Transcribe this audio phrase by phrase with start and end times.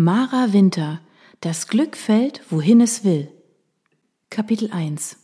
[0.00, 1.00] Mara Winter
[1.40, 3.32] Das Glück fällt, wohin es will.
[4.30, 5.16] Kapitel 1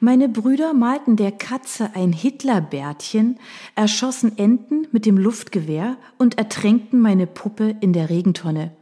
[0.00, 3.38] Meine Brüder malten der Katze ein Hitlerbärtchen,
[3.76, 8.72] erschossen Enten mit dem Luftgewehr und ertränkten meine Puppe in der Regentonne.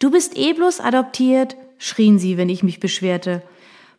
[0.00, 3.42] Du bist eh bloß adoptiert, schrien sie, wenn ich mich beschwerte.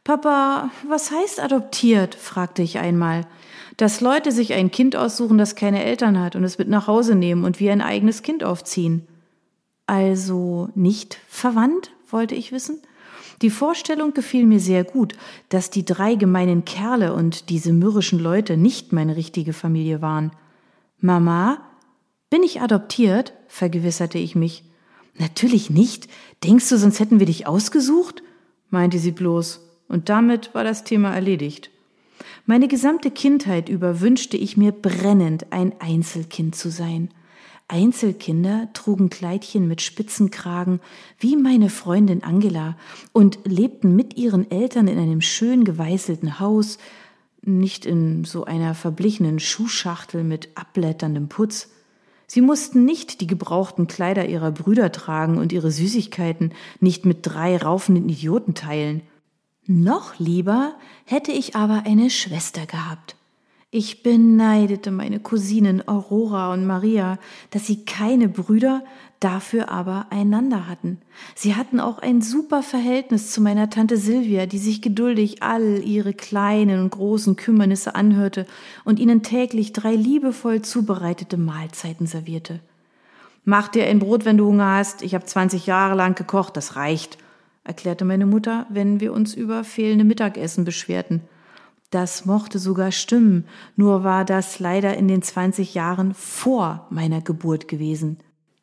[0.04, 2.16] Papa, was heißt adoptiert?
[2.16, 3.28] fragte ich einmal.
[3.78, 7.14] Dass Leute sich ein Kind aussuchen, das keine Eltern hat und es mit nach Hause
[7.14, 9.08] nehmen und wie ein eigenes Kind aufziehen.
[9.86, 12.80] Also nicht verwandt, wollte ich wissen.
[13.41, 15.16] Die Vorstellung gefiel mir sehr gut,
[15.50, 20.32] dass die drei gemeinen Kerle und diese mürrischen Leute nicht meine richtige Familie waren.
[21.00, 21.60] Mama,
[22.30, 23.34] bin ich adoptiert?
[23.48, 24.64] vergewisserte ich mich.
[25.18, 26.08] Natürlich nicht.
[26.44, 28.24] Denkst du, sonst hätten wir dich ausgesucht?
[28.70, 31.70] meinte sie bloß, und damit war das Thema erledigt.
[32.46, 37.10] Meine gesamte Kindheit über wünschte ich mir brennend, ein Einzelkind zu sein.
[37.67, 40.80] Einzelkinder trugen Kleidchen mit Spitzenkragen
[41.20, 42.77] wie meine Freundin Angela
[43.13, 46.77] und lebten mit ihren Eltern in einem schön geweißelten Haus,
[47.41, 51.70] nicht in so einer verblichenen Schuhschachtel mit abblätterndem Putz.
[52.27, 57.57] Sie mussten nicht die gebrauchten Kleider ihrer Brüder tragen und ihre Süßigkeiten nicht mit drei
[57.57, 59.01] raufenden Idioten teilen.
[59.66, 63.16] Noch lieber hätte ich aber eine Schwester gehabt.
[63.76, 67.18] Ich beneidete meine Cousinen Aurora und Maria,
[67.50, 68.84] dass sie keine Brüder,
[69.19, 71.00] dafür aber einander hatten.
[71.34, 76.13] Sie hatten auch ein super Verhältnis zu meiner Tante Silvia, die sich geduldig all ihre
[76.13, 78.46] kleinen und großen Kümmernisse anhörte
[78.85, 82.59] und ihnen täglich drei liebevoll zubereitete Mahlzeiten servierte.
[83.44, 85.01] Mach dir ein Brot, wenn du Hunger hast.
[85.01, 87.18] Ich habe 20 Jahre lang gekocht, das reicht,
[87.63, 91.22] erklärte meine Mutter, wenn wir uns über fehlende Mittagessen beschwerten.
[91.94, 97.68] Das mochte sogar stimmen, nur war das leider in den 20 Jahren vor meiner Geburt
[97.68, 98.18] gewesen.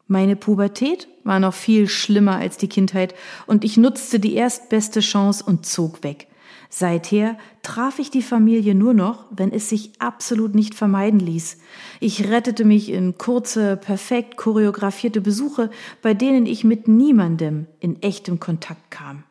[0.08, 3.14] Meine Pubertät war noch viel schlimmer als die Kindheit
[3.46, 6.26] und ich nutzte die erstbeste Chance und zog weg.
[6.70, 11.58] Seither traf ich die Familie nur noch, wenn es sich absolut nicht vermeiden ließ.
[12.00, 15.70] Ich rettete mich in kurze, perfekt choreografierte Besuche,
[16.02, 19.22] bei denen ich mit niemandem in echtem Kontakt kam.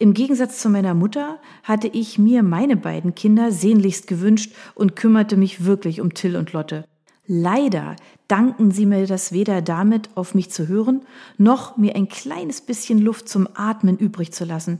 [0.00, 5.36] Im Gegensatz zu meiner Mutter hatte ich mir meine beiden Kinder sehnlichst gewünscht und kümmerte
[5.36, 6.84] mich wirklich um Till und Lotte.
[7.26, 7.96] Leider
[8.28, 11.02] danken sie mir das weder damit, auf mich zu hören,
[11.36, 14.78] noch mir ein kleines bisschen Luft zum Atmen übrig zu lassen.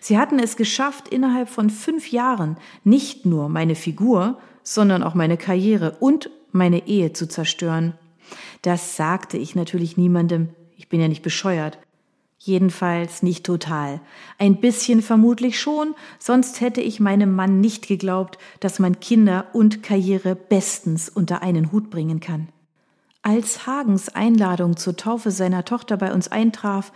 [0.00, 5.36] Sie hatten es geschafft, innerhalb von fünf Jahren nicht nur meine Figur, sondern auch meine
[5.36, 7.94] Karriere und meine Ehe zu zerstören.
[8.62, 10.48] Das sagte ich natürlich niemandem.
[10.76, 11.78] Ich bin ja nicht bescheuert.
[12.46, 14.02] Jedenfalls nicht total.
[14.36, 19.82] Ein bisschen vermutlich schon, sonst hätte ich meinem Mann nicht geglaubt, dass man Kinder und
[19.82, 22.48] Karriere bestens unter einen Hut bringen kann.
[23.22, 26.92] Als Hagens Einladung zur Taufe seiner Tochter bei uns eintraf,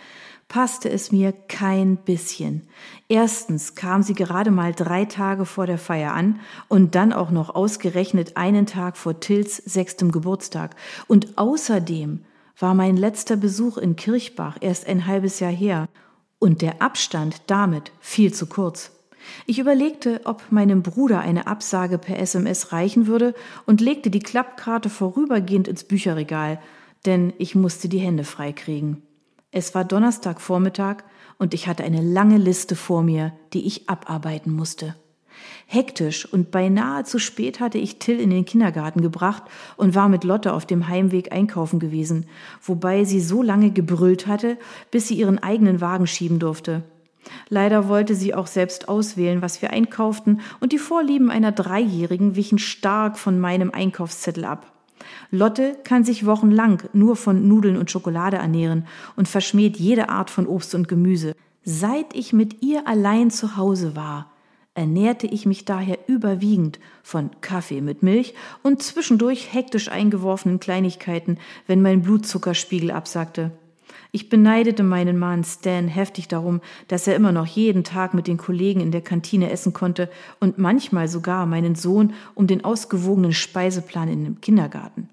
[0.48, 2.68] passte es mir kein bisschen.
[3.08, 7.54] Erstens kam sie gerade mal drei Tage vor der Feier an und dann auch noch
[7.54, 10.76] ausgerechnet einen Tag vor Tills sechstem Geburtstag.
[11.06, 12.20] Und außerdem
[12.58, 15.88] war mein letzter Besuch in Kirchbach erst ein halbes Jahr her
[16.38, 18.92] und der Abstand damit viel zu kurz.
[19.46, 23.34] Ich überlegte, ob meinem Bruder eine Absage per SMS reichen würde
[23.66, 26.60] und legte die Klappkarte vorübergehend ins Bücherregal,
[27.06, 29.02] denn ich musste die Hände freikriegen.
[29.50, 31.04] Es war Donnerstagvormittag
[31.38, 34.94] und ich hatte eine lange Liste vor mir, die ich abarbeiten musste.
[35.66, 39.42] Hektisch und beinahe zu spät hatte ich Till in den Kindergarten gebracht
[39.76, 42.26] und war mit Lotte auf dem Heimweg einkaufen gewesen,
[42.62, 44.56] wobei sie so lange gebrüllt hatte,
[44.90, 46.82] bis sie ihren eigenen Wagen schieben durfte.
[47.48, 52.58] Leider wollte sie auch selbst auswählen, was wir einkauften, und die Vorlieben einer Dreijährigen wichen
[52.58, 54.72] stark von meinem Einkaufszettel ab.
[55.30, 60.46] Lotte kann sich wochenlang nur von Nudeln und Schokolade ernähren und verschmäht jede Art von
[60.46, 61.34] Obst und Gemüse.
[61.64, 64.30] Seit ich mit ihr allein zu Hause war,
[64.78, 71.82] ernährte ich mich daher überwiegend von Kaffee mit Milch und zwischendurch hektisch eingeworfenen Kleinigkeiten, wenn
[71.82, 73.50] mein Blutzuckerspiegel absagte.
[74.12, 78.38] Ich beneidete meinen Mann Stan heftig darum, dass er immer noch jeden Tag mit den
[78.38, 80.08] Kollegen in der Kantine essen konnte
[80.38, 85.08] und manchmal sogar meinen Sohn um den ausgewogenen Speiseplan in dem Kindergarten.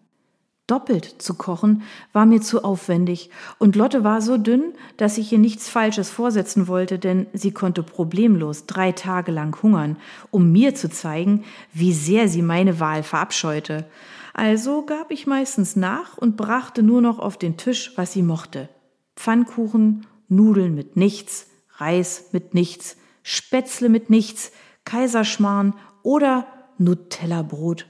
[0.67, 3.29] Doppelt zu kochen war mir zu aufwendig
[3.59, 7.83] und Lotte war so dünn, dass ich ihr nichts Falsches vorsetzen wollte, denn sie konnte
[7.83, 9.97] problemlos drei Tage lang hungern,
[10.31, 13.85] um mir zu zeigen, wie sehr sie meine Wahl verabscheute.
[14.33, 18.67] Also gab ich meistens nach und brachte nur noch auf den Tisch, was sie mochte.
[19.15, 21.47] Pfannkuchen, Nudeln mit nichts,
[21.77, 24.51] Reis mit nichts, Spätzle mit nichts,
[24.83, 26.47] Kaiserschmarrn oder
[26.79, 27.85] Nutella-Brot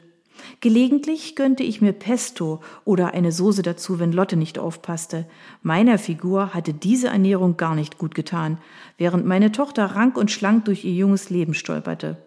[0.59, 5.25] Gelegentlich gönnte ich mir Pesto oder eine Soße dazu, wenn Lotte nicht aufpasste.
[5.61, 8.57] Meiner Figur hatte diese Ernährung gar nicht gut getan,
[8.97, 12.17] während meine Tochter rank und schlank durch ihr junges Leben stolperte.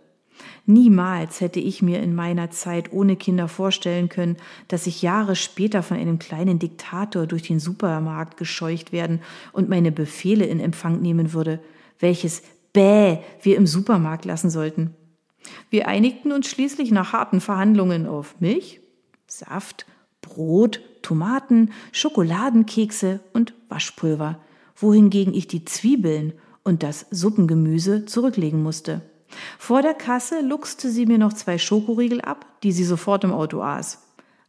[0.67, 4.37] Niemals hätte ich mir in meiner Zeit ohne Kinder vorstellen können,
[4.69, 9.20] dass ich Jahre später von einem kleinen Diktator durch den Supermarkt gescheucht werden
[9.53, 11.61] und meine Befehle in Empfang nehmen würde,
[11.99, 12.43] welches
[12.73, 14.94] Bäh wir im Supermarkt lassen sollten.
[15.70, 18.81] Wir einigten uns schließlich nach harten Verhandlungen auf Milch,
[19.26, 19.87] Saft,
[20.20, 24.40] Brot, Tomaten, Schokoladenkekse und Waschpulver,
[24.76, 26.32] wohingegen ich die Zwiebeln
[26.64, 29.02] und das Suppengemüse zurücklegen musste.
[29.58, 33.62] Vor der Kasse luchste sie mir noch zwei Schokoriegel ab, die sie sofort im Auto
[33.62, 34.02] aß.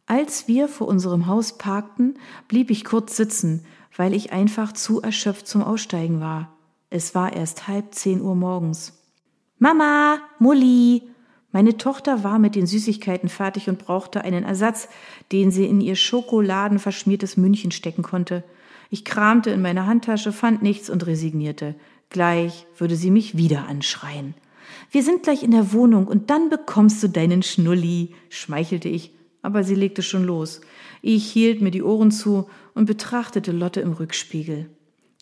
[0.06, 3.64] Als wir vor unserem Haus parkten, blieb ich kurz sitzen,
[3.96, 6.56] weil ich einfach zu erschöpft zum Aussteigen war.
[6.88, 8.99] Es war erst halb zehn Uhr morgens.
[9.62, 11.02] Mama, Mulli!
[11.52, 14.88] Meine Tochter war mit den Süßigkeiten fertig und brauchte einen Ersatz,
[15.32, 18.42] den sie in ihr schokoladenverschmiertes München stecken konnte.
[18.88, 21.74] Ich kramte in meine Handtasche, fand nichts und resignierte.
[22.08, 24.32] Gleich würde sie mich wieder anschreien.
[24.90, 29.12] Wir sind gleich in der Wohnung und dann bekommst du deinen Schnulli, schmeichelte ich,
[29.42, 30.62] aber sie legte schon los.
[31.02, 34.70] Ich hielt mir die Ohren zu und betrachtete Lotte im Rückspiegel.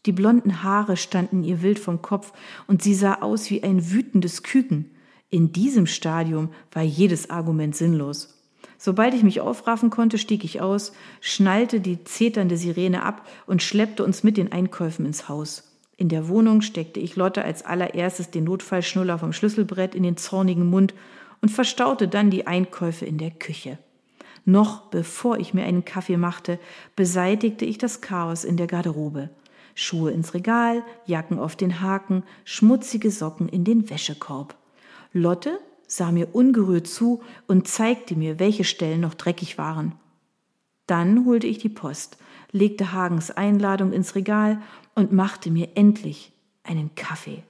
[0.06, 2.32] Die blonden Haare standen ihr wild vom Kopf
[2.66, 4.90] und sie sah aus wie ein wütendes Küken.
[5.30, 8.34] In diesem Stadium war jedes Argument sinnlos.
[8.78, 14.04] Sobald ich mich aufraffen konnte, stieg ich aus, schnallte die zeternde Sirene ab und schleppte
[14.04, 15.76] uns mit den Einkäufen ins Haus.
[15.96, 20.70] In der Wohnung steckte ich Lotte als allererstes den Notfallschnuller vom Schlüsselbrett in den zornigen
[20.70, 20.94] Mund
[21.42, 23.78] und verstaute dann die Einkäufe in der Küche.
[24.44, 26.60] Noch bevor ich mir einen Kaffee machte,
[26.94, 29.30] beseitigte ich das Chaos in der Garderobe.
[29.80, 34.56] Schuhe ins Regal, Jacken auf den Haken, schmutzige Socken in den Wäschekorb.
[35.12, 39.92] Lotte sah mir ungerührt zu und zeigte mir, welche Stellen noch dreckig waren.
[40.88, 42.18] Dann holte ich die Post,
[42.50, 44.60] legte Hagens Einladung ins Regal
[44.96, 46.32] und machte mir endlich
[46.64, 47.44] einen Kaffee.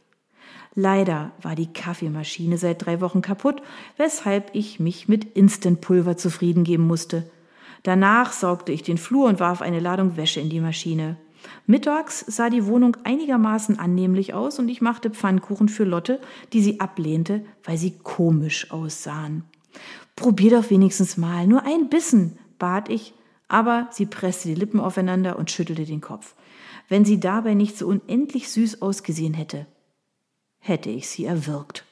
[0.75, 3.63] Leider war die Kaffeemaschine seit drei Wochen kaputt,
[3.97, 7.31] weshalb ich mich mit Instantpulver zufrieden geben musste.
[7.85, 11.17] Danach saugte ich den Flur und warf eine Ladung Wäsche in die Maschine.
[11.67, 16.21] Mittags sah die Wohnung einigermaßen annehmlich aus und ich machte Pfannkuchen für Lotte,
[16.53, 19.45] die sie ablehnte, weil sie komisch aussahen.
[20.17, 23.15] Probier doch wenigstens mal, nur ein Bissen, bat ich,
[23.49, 26.35] aber sie presste die Lippen aufeinander und schüttelte den Kopf.
[26.89, 29.67] Wenn sie dabei nicht so unendlich süß ausgesehen hätte,
[30.59, 31.85] hätte ich sie erwürgt.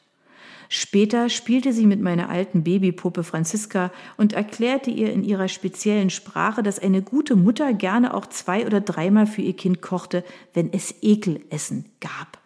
[0.68, 6.62] Später spielte sie mit meiner alten Babypuppe Franziska und erklärte ihr in ihrer speziellen Sprache,
[6.62, 10.24] dass eine gute Mutter gerne auch zwei oder dreimal für ihr Kind kochte,
[10.54, 12.38] wenn es Ekelessen gab.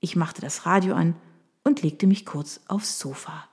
[0.00, 1.16] Ich machte das Radio an
[1.64, 3.48] und legte mich kurz aufs Sofa.